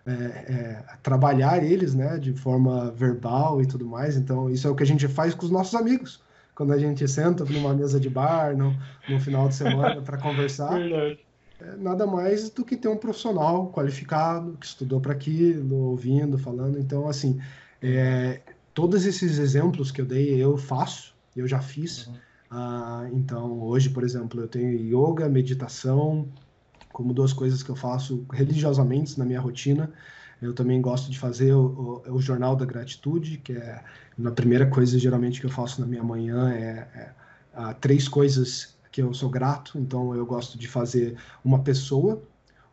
[0.05, 4.17] é, é, trabalhar eles, né, de forma verbal e tudo mais.
[4.17, 6.21] Então, isso é o que a gente faz com os nossos amigos.
[6.55, 8.75] Quando a gente senta numa mesa de bar, no,
[9.09, 10.79] no final de semana, para conversar.
[10.79, 11.17] É,
[11.77, 16.77] nada mais do que ter um profissional qualificado, que estudou para aquilo, ouvindo, falando.
[16.77, 17.39] Então, assim,
[17.81, 18.41] é,
[18.73, 22.07] todos esses exemplos que eu dei, eu faço, eu já fiz.
[22.07, 22.13] Uhum.
[22.51, 26.27] Ah, então, hoje, por exemplo, eu tenho yoga, meditação,
[26.93, 29.91] como duas coisas que eu faço religiosamente na minha rotina.
[30.41, 33.83] Eu também gosto de fazer o, o, o, Jornal da Gratitude, que é
[34.23, 36.87] a primeira coisa geralmente que eu faço na minha manhã é,
[37.55, 39.77] é três coisas que eu sou grato.
[39.79, 42.21] Então eu gosto de fazer uma pessoa,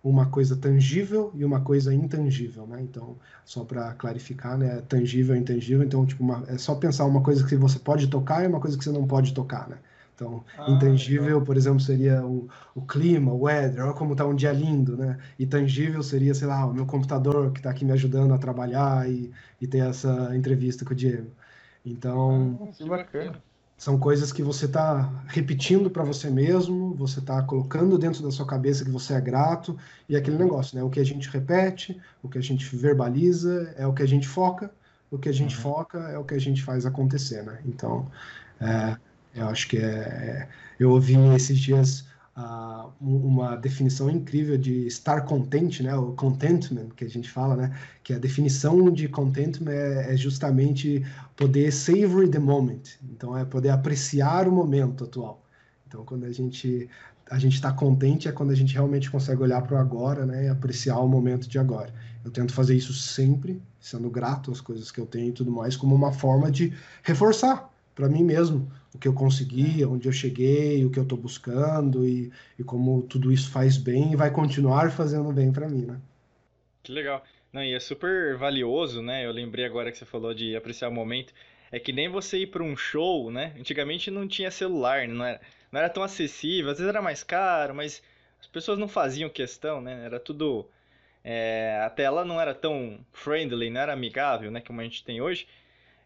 [0.05, 2.83] uma coisa tangível e uma coisa intangível, né?
[2.83, 4.83] Então só para clarificar, né?
[4.89, 5.85] Tangível e intangível.
[5.85, 8.77] Então tipo uma, é só pensar uma coisa que você pode tocar e uma coisa
[8.77, 9.79] que você não pode tocar, né?
[10.21, 11.43] Então, ah, intangível, legal.
[11.43, 15.19] por exemplo, seria o, o clima, o weather, olha como está um dia lindo, né?
[15.39, 19.09] E tangível seria, sei lá, o meu computador que está aqui me ajudando a trabalhar
[19.11, 21.31] e, e ter essa entrevista com o Diego.
[21.85, 23.43] Então, ah, que bacana.
[23.79, 28.47] São coisas que você está repetindo para você mesmo, você está colocando dentro da sua
[28.47, 30.85] cabeça que você é grato, e aquele negócio, né?
[30.85, 34.29] O que a gente repete, o que a gente verbaliza, é o que a gente
[34.29, 34.71] foca,
[35.11, 35.63] o que a gente uhum.
[35.63, 37.59] foca é o que a gente faz acontecer, né?
[37.65, 38.07] Então,
[38.61, 38.99] é,
[39.35, 42.05] eu acho que é, é eu ouvi esses dias
[42.37, 45.95] uh, uma definição incrível de estar contente, né?
[45.95, 47.79] O contentment que a gente fala, né?
[48.03, 51.05] Que a definição de contentment é, é justamente
[51.37, 52.83] poder savor the moment.
[53.11, 55.45] Então é poder apreciar o momento atual.
[55.87, 56.89] Então quando a gente
[57.31, 60.47] a gente está contente é quando a gente realmente consegue olhar para o agora, né?
[60.47, 61.93] E apreciar o momento de agora.
[62.25, 65.77] Eu tento fazer isso sempre, sendo grato às coisas que eu tenho e tudo mais,
[65.77, 70.85] como uma forma de reforçar para mim mesmo o que eu consegui, onde eu cheguei,
[70.85, 74.91] o que eu estou buscando e, e como tudo isso faz bem e vai continuar
[74.91, 76.01] fazendo bem para mim, né?
[76.83, 77.23] Que legal.
[77.53, 79.27] Não, e é super valioso, né?
[79.27, 81.33] Eu lembrei agora que você falou de apreciar o momento.
[81.73, 83.55] É que nem você ir para um show, né?
[83.59, 87.75] Antigamente não tinha celular, não era, não era tão acessível, às vezes era mais caro,
[87.75, 88.03] mas
[88.41, 90.05] as pessoas não faziam questão, né?
[90.05, 90.69] Era tudo.
[91.23, 94.61] É, a tela não era tão friendly, não era amigável, né?
[94.61, 95.47] Como a gente tem hoje.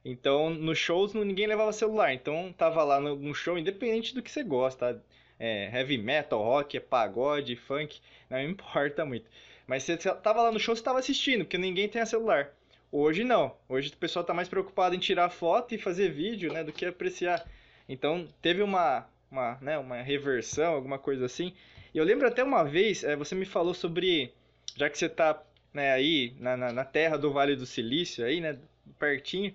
[0.04, 2.12] Então, nos shows ninguém levava celular.
[2.12, 5.02] Então, tava lá no, show, independente do que você gosta.
[5.38, 9.26] É, heavy metal, rock, é pagode, funk, não importa muito.
[9.66, 12.52] Mas você tava lá no show, você tava assistindo, porque ninguém tem celular.
[12.92, 13.56] Hoje não.
[13.68, 16.84] Hoje o pessoal tá mais preocupado em tirar foto e fazer vídeo, né, do que
[16.84, 17.44] apreciar.
[17.88, 21.52] Então, teve uma, uma, né, uma reversão, alguma coisa assim.
[21.92, 24.32] E eu lembro até uma vez, é, você me falou sobre,
[24.76, 28.40] já que você tá né, aí na, na, na terra do Vale do Silício, aí,
[28.40, 28.58] né,
[28.98, 29.52] pertinho,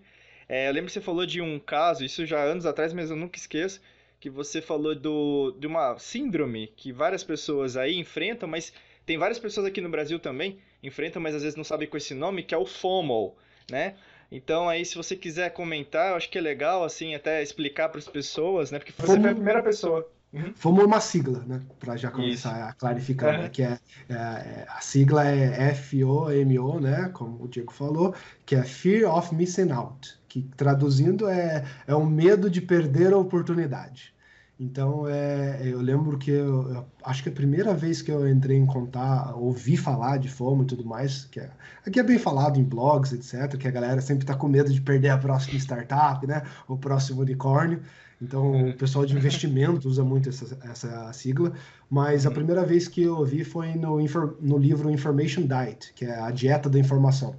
[0.49, 3.15] é, eu lembro que você falou de um caso, isso já anos atrás, mas eu
[3.15, 3.79] nunca esqueço,
[4.19, 8.73] que você falou do, de uma síndrome que várias pessoas aí enfrentam, mas
[9.05, 12.15] tem várias pessoas aqui no Brasil também enfrentam, mas às vezes não sabem com esse
[12.15, 13.35] nome, que é o FOMO,
[13.69, 13.93] né?
[14.31, 17.99] Então aí se você quiser comentar, eu acho que é legal assim até explicar para
[17.99, 18.79] as pessoas, né?
[18.79, 19.21] Porque você FOMO...
[19.21, 20.09] foi a primeira pessoa.
[20.33, 20.53] Uhum.
[20.57, 21.62] FOMO é uma sigla, né?
[21.79, 22.69] Para já começar Isso.
[22.69, 23.41] a clarificar, uhum.
[23.43, 23.49] né?
[23.49, 27.09] que é, é, é, a sigla é FOMO, né?
[27.13, 28.15] Como o Diego falou,
[28.47, 33.17] que é Fear of Missing Out que traduzindo é, é o medo de perder a
[33.17, 34.13] oportunidade.
[34.59, 38.57] Então, é, eu lembro que eu, eu, acho que a primeira vez que eu entrei
[38.57, 41.49] em contato, ouvi falar de fome e tudo mais, que é,
[41.87, 44.81] aqui é bem falado em blogs, etc., que a galera sempre está com medo de
[44.81, 46.43] perder a próxima startup, né?
[46.67, 47.81] O próximo unicórnio.
[48.21, 51.53] Então, o pessoal de investimento usa muito essa, essa sigla.
[51.89, 53.97] Mas a primeira vez que eu ouvi foi no,
[54.41, 57.33] no livro Information Diet, que é a dieta da informação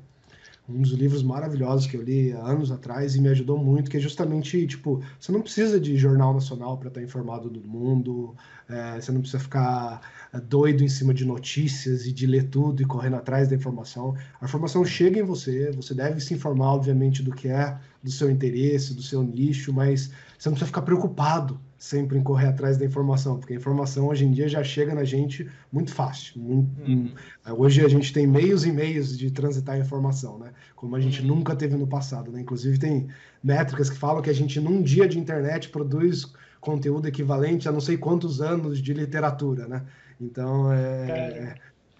[0.72, 3.96] um dos livros maravilhosos que eu li há anos atrás e me ajudou muito, que
[3.96, 8.34] é justamente, tipo, você não precisa de jornal nacional para estar informado do mundo,
[8.68, 10.00] é, você não precisa ficar
[10.32, 14.14] é, doido em cima de notícias e de ler tudo e correndo atrás da informação.
[14.40, 18.30] A informação chega em você, você deve se informar, obviamente, do que é do seu
[18.30, 22.84] interesse, do seu nicho, mas você não precisa ficar preocupado sempre em correr atrás da
[22.84, 26.38] informação, porque a informação hoje em dia já chega na gente muito fácil.
[26.38, 27.10] Muito, uhum.
[27.56, 30.52] Hoje a gente tem meios e meios de transitar a informação, né?
[30.76, 31.28] Como a gente uhum.
[31.28, 32.42] nunca teve no passado, né?
[32.42, 33.08] Inclusive tem
[33.42, 37.80] métricas que falam que a gente num dia de internet produz conteúdo equivalente a não
[37.80, 39.82] sei quantos anos de literatura, né?
[40.20, 41.54] Então é, é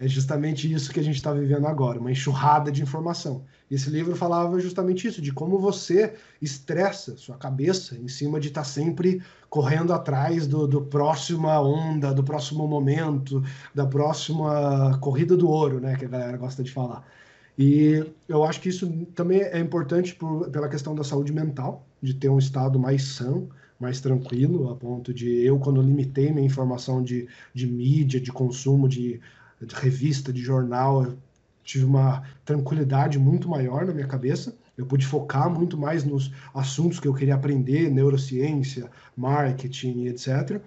[0.07, 3.43] justamente isso que a gente está vivendo agora, uma enxurrada de informação.
[3.69, 8.61] Esse livro falava justamente isso, de como você estressa sua cabeça em cima de estar
[8.61, 13.43] tá sempre correndo atrás do, do próxima onda, do próximo momento,
[13.75, 17.05] da próxima corrida do ouro, né, que a galera gosta de falar.
[17.57, 22.13] E eu acho que isso também é importante por, pela questão da saúde mental, de
[22.13, 27.03] ter um estado mais são, mais tranquilo, a ponto de eu, quando limitei minha informação
[27.03, 29.19] de, de mídia, de consumo, de,
[29.65, 31.13] de revista, de jornal,
[31.63, 34.55] tive uma tranquilidade muito maior na minha cabeça.
[34.77, 40.61] Eu pude focar muito mais nos assuntos que eu queria aprender, neurociência, marketing, etc.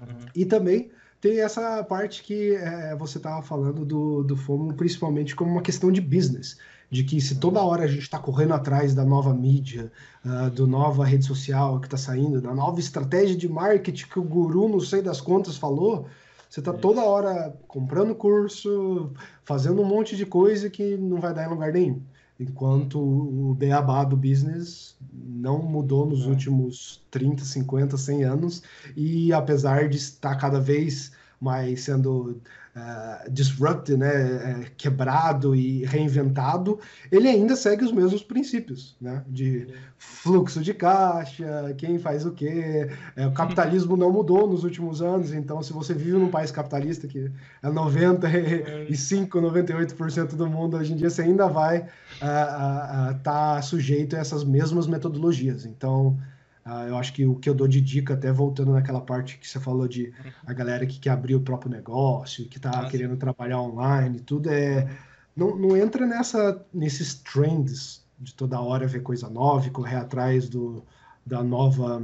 [0.00, 0.26] Uhum.
[0.34, 0.90] E também
[1.20, 5.92] tem essa parte que é, você estava falando do, do FOMO, principalmente como uma questão
[5.92, 6.56] de business.
[6.90, 9.92] De que se toda hora a gente está correndo atrás da nova mídia,
[10.24, 14.24] uh, do nova rede social que está saindo, da nova estratégia de marketing que o
[14.24, 16.08] guru, não sei das contas, falou,
[16.50, 19.12] você está toda hora comprando curso,
[19.44, 22.02] fazendo um monte de coisa que não vai dar em lugar nenhum.
[22.40, 26.26] Enquanto o beabá do business não mudou nos é.
[26.26, 28.62] últimos 30, 50, 100 anos.
[28.96, 32.40] E apesar de estar cada vez mas sendo
[32.76, 36.78] uh, disrupted, né, é, quebrado e reinventado,
[37.10, 42.90] ele ainda segue os mesmos princípios, né, de fluxo de caixa, quem faz o quê.
[43.16, 47.08] É, o capitalismo não mudou nos últimos anos, então se você vive num país capitalista
[47.08, 47.30] que
[47.62, 53.62] é 95, 98% do mundo hoje em dia, você ainda vai estar uh, uh, tá
[53.62, 55.64] sujeito a essas mesmas metodologias.
[55.64, 56.18] Então,
[56.64, 59.48] Uh, eu acho que o que eu dou de dica, até voltando naquela parte que
[59.48, 60.12] você falou de
[60.46, 64.88] a galera que quer abrir o próprio negócio, que está querendo trabalhar online, tudo é.
[65.34, 70.48] Não, não entra nessa, nesses trends de toda hora ver coisa nova e correr atrás
[70.48, 70.84] do,
[71.24, 72.02] da nova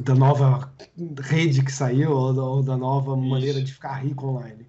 [0.00, 0.72] da nova
[1.20, 3.28] rede que saiu ou da, ou da nova Isso.
[3.28, 4.66] maneira de ficar rico online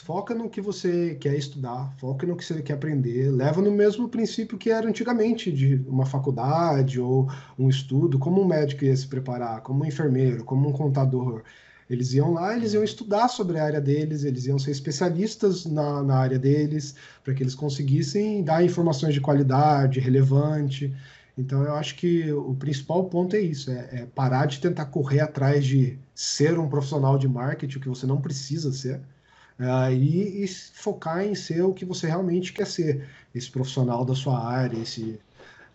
[0.00, 4.08] foca no que você quer estudar, foca no que você quer aprender, leva no mesmo
[4.08, 9.06] princípio que era antigamente, de uma faculdade ou um estudo, como um médico ia se
[9.06, 11.42] preparar, como um enfermeiro, como um contador.
[11.88, 16.02] Eles iam lá, eles iam estudar sobre a área deles, eles iam ser especialistas na,
[16.02, 20.92] na área deles, para que eles conseguissem dar informações de qualidade, relevante.
[21.38, 25.20] Então, eu acho que o principal ponto é isso: é, é parar de tentar correr
[25.20, 29.00] atrás de ser um profissional de marketing, que você não precisa ser
[29.60, 34.14] uh, e, e, focar em ser o que você realmente quer ser, esse profissional da
[34.14, 35.20] sua área, esse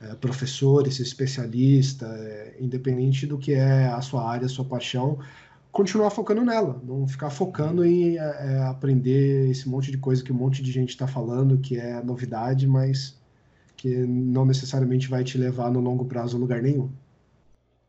[0.01, 5.19] uh, professor, esse especialista, uh, independente do que é a sua área, a sua paixão,
[5.71, 8.17] continuar focando nela, não ficar focando em
[8.67, 12.67] aprender esse monte de coisa que um monte de gente está falando, que é novidade,
[12.67, 13.17] mas
[13.77, 16.91] que não necessariamente vai te levar no longo prazo a lugar nenhum.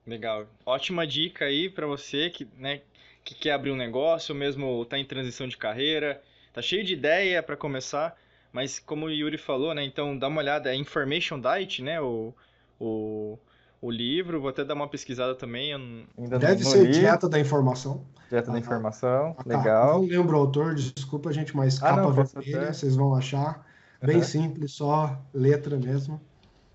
[0.06, 0.46] Legal.
[0.66, 2.80] Ótima dica aí para você que, né,
[3.24, 6.20] que quer abrir um negócio, mesmo está em transição de carreira,
[6.52, 8.16] tá cheio de ideia para começar,
[8.52, 12.34] mas como o Yuri falou, né, então dá uma olhada, é Information Diet, né, o,
[12.78, 13.38] o,
[13.80, 15.72] o livro, vou até dar uma pesquisada também.
[16.18, 16.92] Ainda Deve ser li.
[16.92, 18.04] Dieta da Informação.
[18.28, 20.02] Dieta ah, da Informação, ah, legal.
[20.02, 23.66] Não lembro o autor, desculpa gente, mas ah, capa não, vermelha, vocês vão achar.
[24.02, 24.22] Bem uhum.
[24.22, 26.20] simples, só letra mesmo.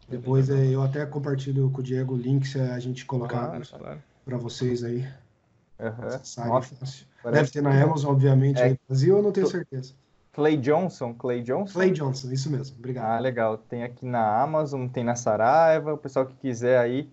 [0.07, 3.67] Depois é, eu até compartilho com o Diego o link se a gente colocar claro,
[3.67, 4.03] claro.
[4.23, 5.05] para vocês aí.
[5.79, 6.47] Uhum.
[6.47, 8.69] Nossa, Deve ter na Amazon, obviamente, é...
[8.69, 9.93] no Brasil, eu não tenho certeza.
[10.33, 11.73] Clay Johnson, Clay Johnson?
[11.73, 13.05] Clay Johnson, isso mesmo, obrigado.
[13.05, 13.57] Ah, legal.
[13.57, 17.09] Tem aqui na Amazon, tem na Saraiva, o pessoal que quiser aí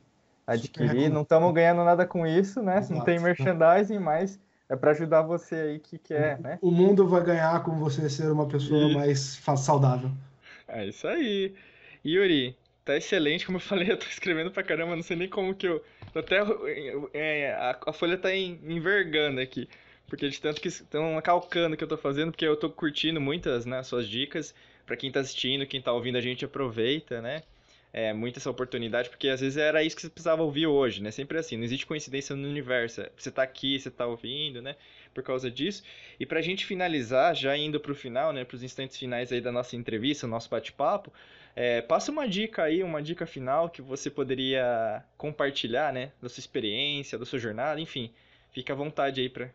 [0.46, 1.10] adquirir.
[1.10, 2.78] Não estamos ganhando nada com isso, né?
[2.78, 2.94] Exato.
[2.94, 6.58] Não tem merchandising, mas é para ajudar você aí que quer, né?
[6.60, 8.94] O mundo vai ganhar com você ser uma pessoa e...
[8.94, 10.10] mais saudável.
[10.68, 11.54] É isso aí.
[12.04, 15.54] Yuri, tá excelente, como eu falei, eu tô escrevendo pra caramba, não sei nem como
[15.54, 15.84] que eu.
[16.14, 16.36] Até
[17.14, 19.68] é, a, a, folha tá envergando aqui.
[20.06, 23.20] Porque de tanto que estão calcando o que eu tô fazendo, porque eu tô curtindo
[23.20, 24.54] muitas, né, suas dicas.
[24.86, 27.42] para quem tá assistindo, quem tá ouvindo a gente aproveita, né?
[27.92, 31.12] É, muito essa oportunidade, porque às vezes era isso que você precisava ouvir hoje, né?
[31.12, 33.02] Sempre assim, não existe coincidência no universo.
[33.16, 34.74] Você tá aqui, você tá ouvindo, né?
[35.14, 35.84] Por causa disso.
[36.18, 38.44] E pra gente finalizar, já indo pro final, né?
[38.44, 41.12] Pros instantes finais aí da nossa entrevista, nosso bate-papo,
[41.56, 46.12] é, passa uma dica aí, uma dica final que você poderia compartilhar, né?
[46.20, 48.12] Da sua experiência, da sua jornada, enfim.
[48.50, 49.50] Fica à vontade aí para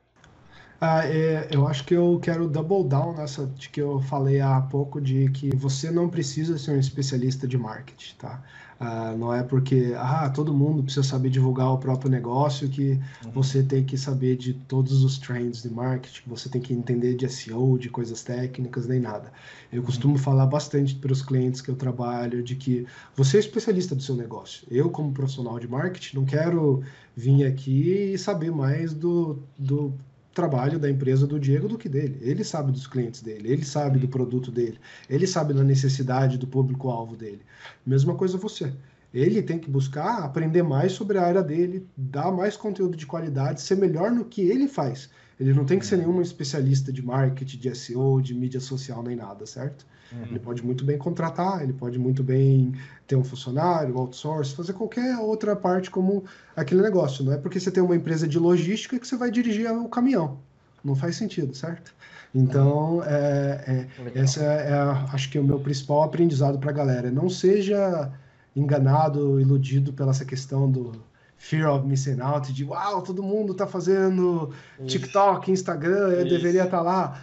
[0.81, 4.61] ah, é, eu acho que eu quero double down nessa de que eu falei há
[4.61, 8.41] pouco de que você não precisa ser um especialista de marketing, tá?
[8.79, 12.91] Ah, não é porque ah, todo mundo precisa saber divulgar o próprio negócio que
[13.25, 13.31] uhum.
[13.31, 17.27] você tem que saber de todos os trends de marketing, você tem que entender de
[17.27, 19.33] SEO, de coisas técnicas, nem nada.
[19.69, 20.19] Eu costumo uhum.
[20.19, 22.87] falar bastante para os clientes que eu trabalho de que
[23.17, 24.65] você é especialista do seu negócio.
[24.71, 26.81] Eu, como profissional de marketing, não quero
[27.17, 29.93] vir aqui e saber mais do, do
[30.39, 32.17] trabalho da empresa do Diego do que dele.
[32.21, 36.47] Ele sabe dos clientes dele, ele sabe do produto dele, ele sabe da necessidade do
[36.47, 37.41] público-alvo dele.
[37.85, 38.71] Mesma coisa você.
[39.13, 43.61] Ele tem que buscar aprender mais sobre a área dele, dar mais conteúdo de qualidade,
[43.61, 45.09] ser melhor no que ele faz.
[45.39, 49.15] Ele não tem que ser nenhum especialista de marketing, de SEO, de mídia social, nem
[49.15, 49.85] nada, certo?
[50.11, 50.23] Uhum.
[50.23, 52.73] Ele pode muito bem contratar, ele pode muito bem
[53.07, 56.25] ter um funcionário, outsource, fazer qualquer outra parte como
[56.55, 57.23] aquele negócio.
[57.23, 60.39] Não é porque você tem uma empresa de logística que você vai dirigir o caminhão.
[60.83, 61.93] Não faz sentido, certo?
[62.33, 64.73] Então, é, é, essa é,
[65.13, 67.09] acho que é o meu principal aprendizado para a galera.
[67.09, 68.11] Não seja
[68.55, 70.91] enganado, iludido pela essa questão do
[71.39, 74.53] fear of missing out, de uau, todo mundo está fazendo
[74.85, 76.29] TikTok, Instagram, eu Isso.
[76.29, 77.21] deveria estar tá lá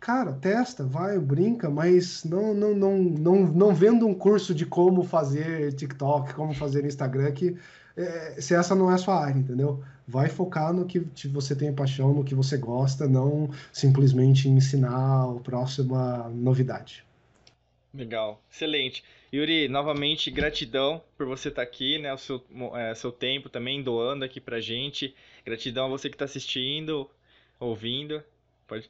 [0.00, 5.04] cara, testa, vai, brinca, mas não, não, não, não, não vendo um curso de como
[5.04, 7.56] fazer TikTok, como fazer Instagram, que
[7.96, 9.80] é, se essa não é a sua área, entendeu?
[10.08, 15.40] Vai focar no que você tem paixão, no que você gosta, não simplesmente ensinar a
[15.40, 17.04] próxima novidade.
[17.92, 19.04] Legal, excelente.
[19.32, 22.12] Yuri, novamente, gratidão por você estar aqui, né?
[22.12, 25.14] O seu, é, seu tempo também doando aqui pra gente.
[25.44, 27.08] Gratidão a você que está assistindo
[27.60, 28.24] ouvindo.
[28.66, 28.88] Pode.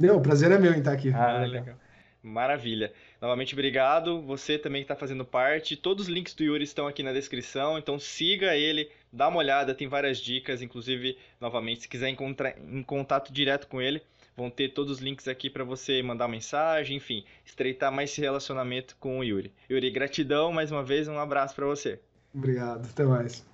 [0.00, 1.12] Não, o prazer é meu em estar aqui.
[1.12, 1.76] Ah, legal.
[2.22, 2.92] Maravilha.
[3.20, 4.22] Novamente, obrigado.
[4.22, 5.76] Você também que está fazendo parte.
[5.76, 9.74] Todos os links do Yuri estão aqui na descrição, então siga ele, dá uma olhada,
[9.74, 10.62] tem várias dicas.
[10.62, 14.02] Inclusive, novamente, se quiser encontrar em contato direto com ele,
[14.38, 18.96] vão ter todos os links aqui para você mandar mensagem, enfim, estreitar mais esse relacionamento
[19.00, 19.52] com o Yuri.
[19.68, 21.98] Yuri, gratidão mais uma vez, um abraço para você.
[22.32, 23.44] Obrigado, até mais.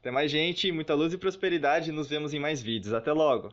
[0.00, 0.70] Até mais, gente.
[0.70, 1.90] Muita luz e prosperidade.
[1.90, 2.92] Nos vemos em mais vídeos.
[2.92, 3.52] Até logo.